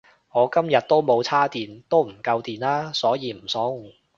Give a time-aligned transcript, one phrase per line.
[0.31, 3.91] 我今日都冇叉電都唔夠電呀所以唔送